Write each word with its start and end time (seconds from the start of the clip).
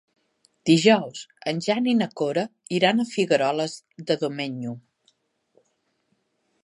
Dijous 0.69 1.19
en 1.51 1.59
Jan 1.65 1.89
i 1.91 1.93
na 1.99 2.07
Cora 2.21 2.45
iran 2.77 3.03
a 3.03 3.07
Figueroles 3.11 3.77
de 4.09 4.19
Domenyo. 4.25 4.75